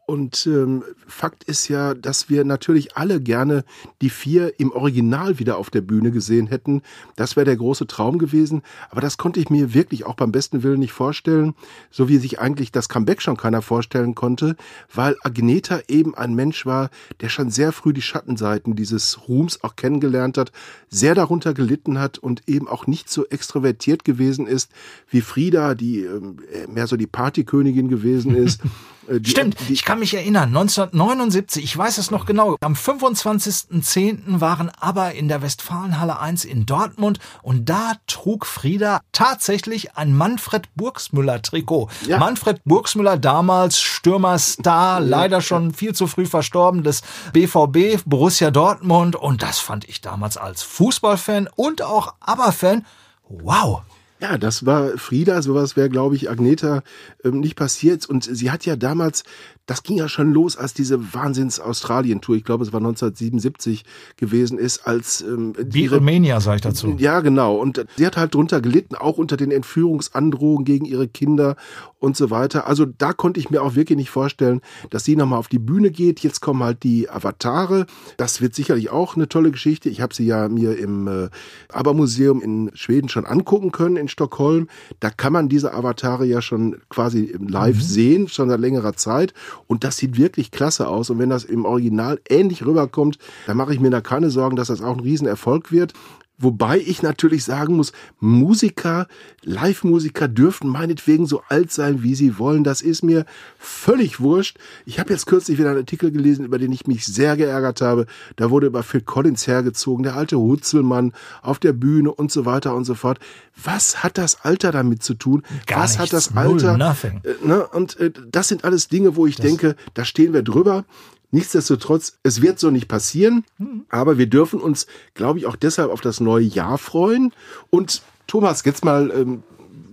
[0.07, 3.65] Und ähm, Fakt ist ja, dass wir natürlich alle gerne
[4.01, 6.81] die vier im Original wieder auf der Bühne gesehen hätten.
[7.17, 8.61] Das wäre der große Traum gewesen.
[8.89, 11.55] Aber das konnte ich mir wirklich auch beim besten Willen nicht vorstellen.
[11.91, 14.55] So wie sich eigentlich das Comeback schon keiner vorstellen konnte,
[14.95, 16.89] weil Agneta eben ein Mensch war,
[17.19, 20.53] der schon sehr früh die Schattenseiten dieses Ruhms auch kennengelernt hat,
[20.87, 24.71] sehr darunter gelitten hat und eben auch nicht so extrovertiert gewesen ist
[25.09, 26.37] wie Frida, die ähm,
[26.69, 28.61] mehr so die Partykönigin gewesen ist.
[29.07, 32.73] Äh, die- Stimmt, die, ich kann mich erinnern, 1979, ich weiß es noch genau, am
[32.73, 34.39] 25.10.
[34.41, 40.69] waren aber in der Westfalenhalle 1 in Dortmund und da trug Frieda tatsächlich ein Manfred
[40.75, 41.89] Burgsmüller Trikot.
[42.07, 42.17] Ja.
[42.19, 47.01] Manfred Burgsmüller, damals Stürmerstar, leider schon viel zu früh verstorben, des
[47.33, 52.85] BVB, Borussia Dortmund und das fand ich damals als Fußballfan und auch ABBA-Fan,
[53.29, 53.81] wow.
[54.19, 56.81] Ja, das war Frieda, sowas wäre, glaube ich, Agneta
[57.23, 58.07] ähm, nicht passiert.
[58.07, 59.23] Und sie hat ja damals,
[59.67, 63.83] das ging ja schon los, als diese Wahnsinns-Australien-Tour, ich glaube, es war 1977
[64.15, 66.95] gewesen ist, als ähm, Wie Rumänien, sage ich dazu.
[66.97, 67.57] Ja, genau.
[67.57, 71.57] Und sie hat halt drunter gelitten, auch unter den Entführungsandrohungen gegen ihre Kinder
[71.99, 72.65] und so weiter.
[72.67, 75.91] Also da konnte ich mir auch wirklich nicht vorstellen, dass sie nochmal auf die Bühne
[75.91, 76.21] geht.
[76.21, 77.87] Jetzt kommen halt die Avatare.
[78.15, 79.89] Das wird sicherlich auch eine tolle Geschichte.
[79.89, 81.29] Ich habe sie ja mir im äh,
[81.69, 84.69] ABBA-Museum in Schweden schon angucken können, in Stockholm.
[85.01, 89.33] Da kann man diese Avatare ja schon quasi live sehen, schon seit längerer Zeit.
[89.65, 91.09] Und das sieht wirklich klasse aus.
[91.09, 94.67] Und wenn das im Original ähnlich rüberkommt, dann mache ich mir da keine Sorgen, dass
[94.67, 95.93] das auch ein Riesenerfolg wird.
[96.39, 99.07] Wobei ich natürlich sagen muss, Musiker,
[99.43, 102.63] Live-Musiker dürfen meinetwegen so alt sein, wie sie wollen.
[102.63, 103.25] Das ist mir
[103.57, 104.57] völlig wurscht.
[104.85, 108.05] Ich habe jetzt kürzlich wieder einen Artikel gelesen, über den ich mich sehr geärgert habe.
[108.35, 112.75] Da wurde über Phil Collins hergezogen, der alte Hutzelmann auf der Bühne und so weiter
[112.75, 113.17] und so fort.
[113.63, 115.41] Was hat das Alter damit zu tun?
[115.65, 116.27] Gar Was hat nichts.
[116.27, 116.77] das Alter?
[116.77, 117.21] Null, nothing.
[117.23, 117.65] Äh, ne?
[117.67, 120.85] Und äh, das sind alles Dinge, wo ich denke, da stehen wir drüber.
[121.31, 123.43] Nichtsdestotrotz, es wird so nicht passieren,
[123.89, 127.33] aber wir dürfen uns, glaube ich, auch deshalb auf das neue Jahr freuen.
[127.69, 129.43] Und Thomas, jetzt mal, ähm,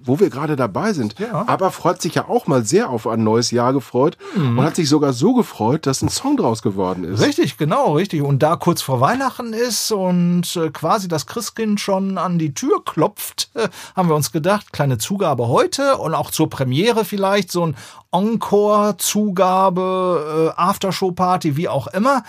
[0.05, 1.45] wo wir gerade dabei sind, Ja.
[1.47, 4.89] aber freut sich ja auch mal sehr auf ein neues Jahr gefreut und hat sich
[4.89, 7.21] sogar so gefreut, dass ein Song draus geworden ist.
[7.21, 8.23] Richtig, genau, richtig.
[8.23, 12.85] Und da kurz vor Weihnachten ist und äh, quasi das Christkind schon an die Tür
[12.85, 17.67] klopft, äh, haben wir uns gedacht, kleine Zugabe heute und auch zur Premiere vielleicht so
[17.67, 17.77] ein
[19.15, 22.23] Encore-Zugabe, äh, Aftershow-Party, wie auch immer.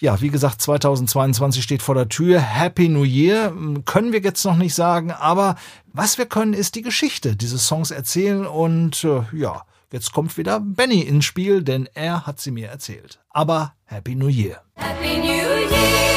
[0.00, 2.38] Ja, wie gesagt, 2022 steht vor der Tür.
[2.38, 5.56] Happy New Year m, können wir jetzt noch nicht sagen, aber
[5.92, 10.60] was wir können, ist die Geschichte dieses Songs erzählen und äh, ja, jetzt kommt wieder
[10.60, 13.18] Benny ins Spiel, denn er hat sie mir erzählt.
[13.30, 14.62] Aber Happy New Year.
[14.76, 16.07] Happy New Year,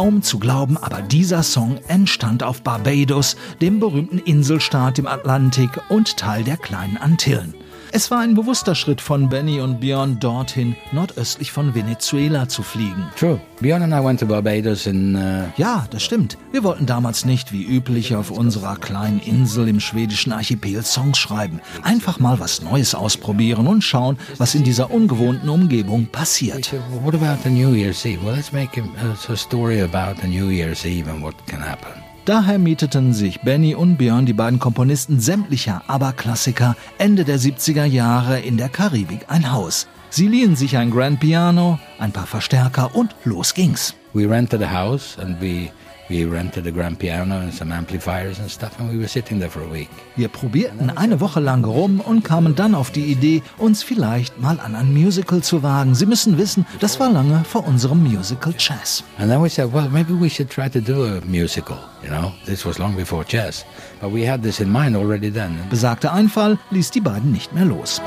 [0.00, 6.16] Kaum zu glauben, aber dieser Song entstand auf Barbados, dem berühmten Inselstaat im Atlantik und
[6.16, 7.52] Teil der kleinen Antillen.
[7.92, 13.06] Es war ein bewusster Schritt von Benny und Björn dorthin, nordöstlich von Venezuela zu fliegen.
[13.18, 13.40] True.
[13.60, 15.16] Bjorn and I went to Barbados in.
[15.16, 16.38] Uh, Ja, das stimmt.
[16.52, 21.60] Wir wollten damals nicht wie üblich auf unserer kleinen Insel im schwedischen Archipel Songs schreiben.
[21.82, 26.72] Einfach mal was Neues ausprobieren und schauen, was in dieser ungewohnten Umgebung passiert.
[27.02, 28.24] what about the New Year's Eve?
[28.24, 32.09] Well, let's make a, a story about the New Year's Eve and what can happen.
[32.30, 38.38] Daher mieteten sich Benny und Björn, die beiden Komponisten sämtlicher ABBA-Klassiker, Ende der 70er Jahre
[38.38, 39.88] in der Karibik ein Haus.
[40.10, 43.96] Sie liehen sich ein Grand Piano, ein paar Verstärker und los ging's.
[44.14, 45.72] We rented a house and we
[46.10, 49.48] We rented a grand piano and some amplifiers and stuff, and we were sitting there
[49.48, 49.88] for a week.
[50.16, 54.58] Wir probierten eine Woche lang rum und kamen dann auf die Idee, uns vielleicht mal
[54.58, 55.94] an ein Musical zu wagen.
[55.94, 59.04] Sie müssen wissen, das war lange vor unserem Musical Chess.
[59.18, 61.78] And then we said, well, maybe we should try to do a musical.
[62.02, 63.64] You know, this was long before chess,
[64.00, 65.60] but we had this in mind already then.
[65.70, 68.02] Besagter Einfall ließ die beiden nicht mehr los.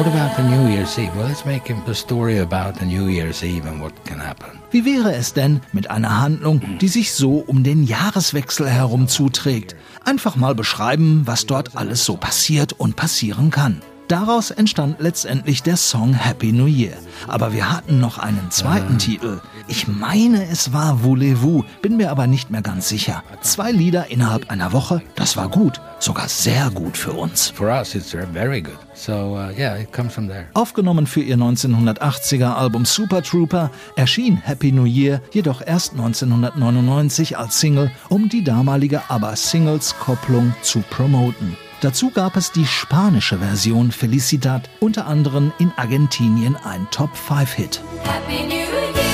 [0.00, 1.14] What about the New Year's Eve?
[1.14, 4.58] Well, let's make a story about the New Year's Eve and what can happen.
[4.70, 9.76] Wie wäre es denn mit einer Handlung, die sich so um den Jahreswechsel herum zuträgt?
[10.06, 13.82] Einfach mal beschreiben, was dort alles so passiert und passieren kann.
[14.10, 16.96] Daraus entstand letztendlich der Song Happy New Year.
[17.28, 19.40] Aber wir hatten noch einen zweiten Titel.
[19.68, 23.22] Ich meine, es war Voulez-vous, bin mir aber nicht mehr ganz sicher.
[23.40, 25.80] Zwei Lieder innerhalb einer Woche, das war gut.
[26.00, 27.50] Sogar sehr gut für uns.
[27.50, 28.78] For us, it's very good.
[28.94, 30.46] So, uh, yeah, it comes from there.
[30.54, 37.60] Aufgenommen für ihr 1980er Album Super Trooper erschien Happy New Year jedoch erst 1999 als
[37.60, 41.56] Single, um die damalige ABBA-Singles-Kopplung zu promoten.
[41.80, 47.80] Dazu gab es die spanische Version Felicidad, unter anderem in Argentinien ein Top-5-Hit.
[48.04, 49.09] Happy New Year,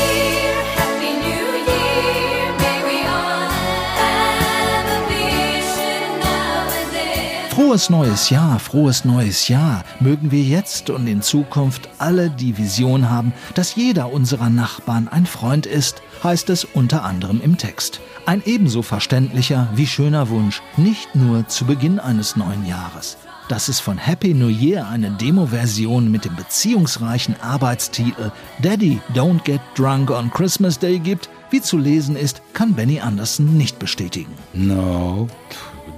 [7.66, 9.82] Frohes neues Jahr, frohes neues Jahr.
[9.98, 15.26] Mögen wir jetzt und in Zukunft alle die Vision haben, dass jeder unserer Nachbarn ein
[15.26, 17.98] Freund ist, heißt es unter anderem im Text.
[18.24, 23.16] Ein ebenso verständlicher wie schöner Wunsch, nicht nur zu Beginn eines neuen Jahres.
[23.48, 28.30] Dass es von Happy New Year eine Demo-Version mit dem beziehungsreichen Arbeitstitel
[28.62, 33.56] Daddy Don't Get Drunk on Christmas Day gibt, wie zu lesen ist, kann Benny Anderson
[33.56, 34.34] nicht bestätigen.
[34.52, 35.26] No.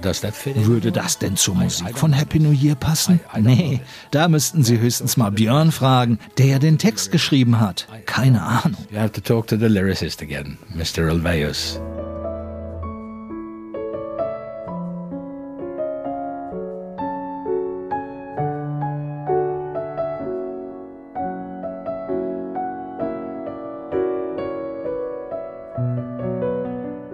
[0.01, 3.19] Würde das denn zur Musik von Happy New Year passen?
[3.39, 3.81] Nee,
[4.11, 7.87] da müssten Sie höchstens mal Björn fragen, der ja den Text geschrieben hat.
[8.05, 8.85] Keine Ahnung.
[8.91, 11.09] You have to talk to the lyricist again, Mr.
[11.09, 11.79] Alveus.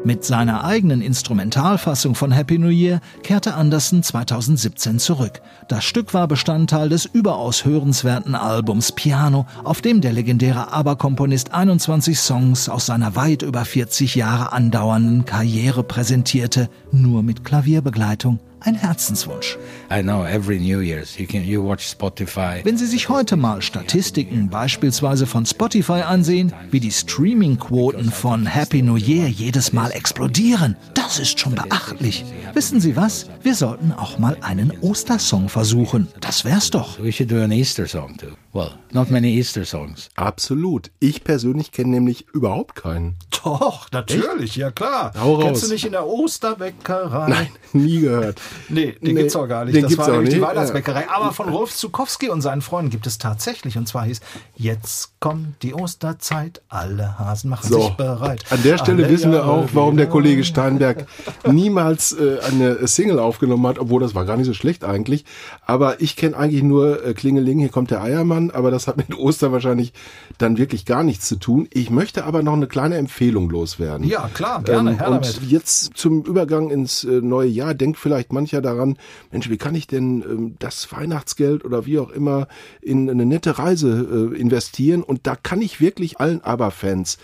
[0.06, 5.42] Mit seiner eigenen Instrumentalfassung von Happy New Year kehrte Anderson 2017 zurück.
[5.68, 12.20] Das Stück war Bestandteil des überaus hörenswerten Albums Piano, auf dem der legendäre ABBA-Komponist 21
[12.20, 18.40] Songs aus seiner weit über 40 Jahre andauernden Karriere präsentierte, nur mit Klavierbegleitung.
[18.66, 19.60] Ein Herzenswunsch.
[19.92, 22.62] I know every New Year's you can you watch Spotify.
[22.64, 28.82] Wenn Sie sich heute mal Statistiken beispielsweise von Spotify ansehen, wie die Streaming-Quoten von Happy
[28.82, 32.26] New Year jedes Mal explodieren, das ist schon beachtlich.
[32.56, 33.30] Wissen Sie was?
[33.44, 36.08] Wir sollten auch mal einen Ostersong versuchen.
[36.20, 36.98] Das wär's doch.
[36.98, 38.36] We should do an Easter song too.
[38.52, 40.10] Well, not many Easter songs.
[40.16, 40.90] Absolut.
[41.00, 43.18] Ich persönlich kenne nämlich überhaupt keinen.
[43.44, 45.14] Doch, natürlich, ja klar.
[45.20, 45.44] Hau raus.
[45.44, 47.30] Kennst du nicht in der Osterbäckerei?
[47.30, 48.42] Nein, nie gehört.
[48.70, 49.76] Nee, den Nee, gibt's auch gar nicht.
[49.76, 50.48] den das gibt's war auch nämlich die nicht.
[50.50, 51.10] Weihnachtsbäckerei.
[51.10, 53.78] Aber von Rolf Zukowski und seinen Freunden gibt es tatsächlich.
[53.78, 54.22] Und zwar hieß,
[54.56, 58.44] jetzt kommt die Osterzeit, alle Hasen machen So, sich bereit.
[58.50, 60.06] an der Stelle Alle wissen wir auch, warum der.
[60.08, 61.06] Kollege Steinberg
[61.52, 65.26] niemals äh, eine Single aufgenommen hat, obwohl das war gar nicht so schlecht eigentlich.
[65.66, 69.14] Aber ich kenne eigentlich nur äh, Klingeling, hier kommt der Eiermann, aber das hat mit
[69.18, 69.94] Ostern wahrscheinlich
[70.38, 71.68] dann wirklich gar nichts zu tun.
[71.74, 74.08] Ich möchte aber noch eine kleine Empfehlung loswerden.
[74.08, 75.42] Ja, klar, gerne, her und damit.
[75.50, 78.98] jetzt zum Übergang ins äh, neue Jahr denkt vielleicht mancher daran,
[79.32, 82.48] Mensch, wie kann ich denn ähm, das Weihnachtsgeld oder wie auch immer
[82.82, 85.02] in eine nette Reise äh, investieren?
[85.02, 87.18] Und da kann ich wirklich allen ABBA-Fans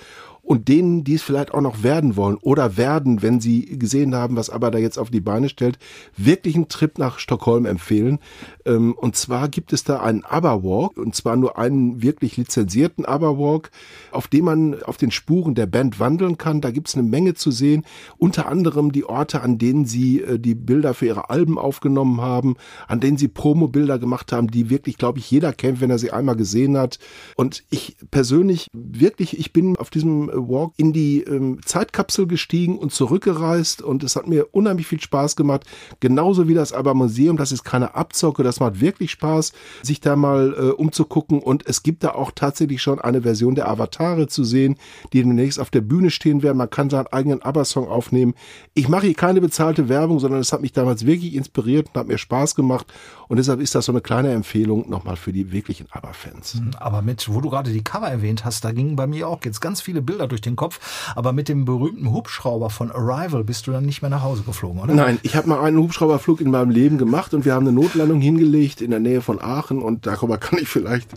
[0.51, 4.35] und denen, die es vielleicht auch noch werden wollen oder werden, wenn sie gesehen haben,
[4.35, 5.79] was ABBA da jetzt auf die Beine stellt,
[6.17, 8.19] wirklich einen Trip nach Stockholm empfehlen.
[8.65, 13.71] Ähm, Und zwar gibt es da einen ABBA-Walk, und zwar nur einen wirklich lizenzierten ABBA-Walk,
[14.11, 16.59] auf dem man auf den Spuren der Band wandeln kann.
[16.59, 17.85] Da gibt es eine Menge zu sehen,
[18.17, 22.57] unter anderem die Orte, an denen sie äh, die Bilder für ihre Alben aufgenommen haben,
[22.89, 26.11] an denen sie Promo-Bilder gemacht haben, die wirklich, glaube ich, jeder kennt, wenn er sie
[26.11, 26.99] einmal gesehen hat.
[27.37, 32.93] Und ich persönlich, wirklich, ich bin auf diesem Walk in die ähm, Zeitkapsel gestiegen und
[32.93, 35.65] zurückgereist und es hat mir unheimlich viel Spaß gemacht.
[35.99, 40.15] Genauso wie das aber Museum, das ist keine Abzocke, das macht wirklich Spaß, sich da
[40.15, 44.43] mal äh, umzugucken und es gibt da auch tatsächlich schon eine Version der Avatare zu
[44.43, 44.77] sehen,
[45.13, 46.57] die demnächst auf der Bühne stehen werden.
[46.57, 48.33] Man kann seinen eigenen ABBA-Song aufnehmen.
[48.73, 52.07] Ich mache hier keine bezahlte Werbung, sondern es hat mich damals wirklich inspiriert und hat
[52.07, 52.87] mir Spaß gemacht
[53.27, 56.61] und deshalb ist das so eine kleine Empfehlung nochmal für die wirklichen ABBA-Fans.
[56.77, 59.61] Aber mit, wo du gerade die Cover erwähnt hast, da gingen bei mir auch jetzt
[59.61, 60.79] ganz viele Bilder durch den Kopf.
[61.15, 64.81] Aber mit dem berühmten Hubschrauber von Arrival bist du dann nicht mehr nach Hause geflogen,
[64.81, 64.93] oder?
[64.93, 68.21] Nein, ich habe mal einen Hubschrauberflug in meinem Leben gemacht und wir haben eine Notlandung
[68.21, 71.09] hingelegt in der Nähe von Aachen und darüber kann ich vielleicht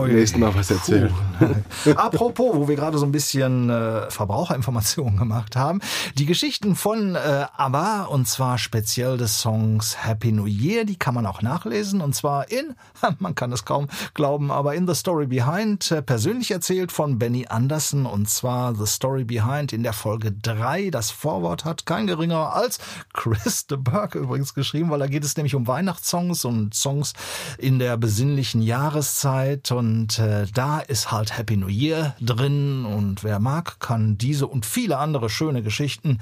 [0.00, 1.12] beim nächsten Mal was erzählen.
[1.96, 5.80] Apropos, wo wir gerade so ein bisschen äh, Verbraucherinformationen gemacht haben,
[6.18, 11.14] die Geschichten von äh, ABBA und zwar speziell des Songs Happy New Year, die kann
[11.14, 12.00] man auch nachlesen.
[12.00, 12.74] Und zwar in,
[13.18, 17.46] man kann es kaum glauben, aber in The Story Behind, äh, persönlich erzählt von Benny
[17.48, 18.06] Anderson.
[18.06, 20.90] Und zwar The Story Behind in der Folge 3.
[20.90, 22.78] Das Vorwort hat kein geringerer als
[23.12, 27.14] Chris de Burke übrigens geschrieben, weil da geht es nämlich um Weihnachtssongs und Songs
[27.58, 29.70] in der besinnlichen Jahreszeit.
[29.72, 29.85] Und
[30.18, 32.84] äh, da ist halt Happy New Year drin.
[32.84, 36.18] Und wer mag, kann diese und viele andere schöne Geschichten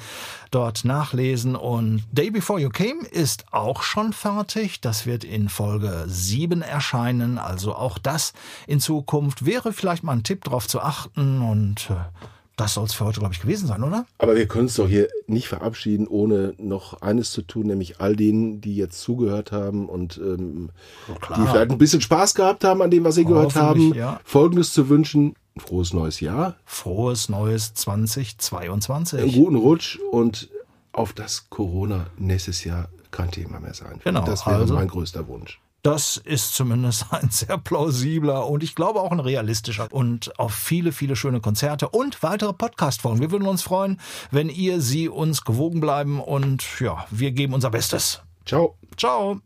[0.50, 1.56] dort nachlesen.
[1.56, 4.80] Und Day Before You Came ist auch schon fertig.
[4.80, 8.32] Das wird in Folge 7 erscheinen, also auch das
[8.66, 11.42] in Zukunft wäre vielleicht mal ein Tipp darauf zu achten.
[11.42, 11.94] Und äh,
[12.56, 14.06] das soll es für heute, glaube ich, gewesen sein, oder?
[14.18, 18.14] Aber wir können es doch hier nicht verabschieden, ohne noch eines zu tun, nämlich all
[18.16, 20.70] denen, die jetzt zugehört haben und ähm,
[21.20, 21.38] klar.
[21.40, 24.20] die vielleicht ein bisschen Spaß gehabt haben an dem, was sie gehört Hoffentlich, haben, ja.
[24.24, 25.34] Folgendes zu wünschen.
[25.56, 29.20] Frohes neues Jahr, Frohes neues 2022.
[29.20, 30.48] einen guten Rutsch und
[30.92, 34.00] auf das Corona nächstes Jahr kein Thema mehr sein.
[34.02, 35.60] Genau, Das wäre also- mein größter Wunsch.
[35.84, 40.92] Das ist zumindest ein sehr plausibler und ich glaube auch ein realistischer und auf viele,
[40.92, 43.20] viele schöne Konzerte und weitere Podcast-Folgen.
[43.20, 47.70] Wir würden uns freuen, wenn ihr sie uns gewogen bleiben und ja, wir geben unser
[47.70, 48.22] Bestes.
[48.46, 48.78] Ciao.
[48.96, 49.40] Ciao.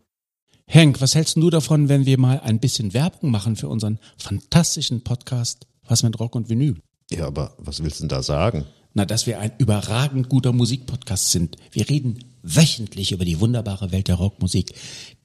[0.66, 5.02] Henk, was hältst du davon, wenn wir mal ein bisschen Werbung machen für unseren fantastischen
[5.02, 6.76] Podcast Was mit Rock und Vinyl?
[7.10, 8.64] Ja, aber was willst du denn da sagen?
[8.94, 11.56] Na, dass wir ein überragend guter Musikpodcast sind.
[11.72, 14.74] Wir reden wöchentlich über die wunderbare Welt der Rockmusik,